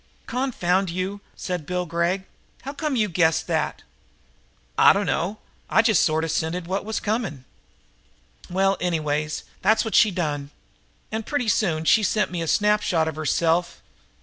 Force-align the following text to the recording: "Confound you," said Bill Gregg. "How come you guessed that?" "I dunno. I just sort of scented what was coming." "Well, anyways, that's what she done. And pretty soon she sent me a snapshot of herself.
"Confound 0.25 0.89
you," 0.89 1.21
said 1.35 1.67
Bill 1.67 1.85
Gregg. 1.85 2.23
"How 2.63 2.73
come 2.73 2.95
you 2.95 3.07
guessed 3.07 3.45
that?" 3.45 3.83
"I 4.75 4.93
dunno. 4.93 5.37
I 5.69 5.83
just 5.83 6.01
sort 6.01 6.23
of 6.23 6.31
scented 6.31 6.65
what 6.65 6.83
was 6.85 6.99
coming." 6.99 7.43
"Well, 8.49 8.77
anyways, 8.81 9.43
that's 9.61 9.85
what 9.85 9.93
she 9.93 10.09
done. 10.09 10.49
And 11.11 11.23
pretty 11.23 11.49
soon 11.49 11.85
she 11.85 12.01
sent 12.01 12.31
me 12.31 12.41
a 12.41 12.47
snapshot 12.47 13.07
of 13.07 13.15
herself. 13.15 13.79